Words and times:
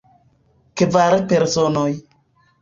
Kvar 0.81 1.17
personoj. 1.35 1.87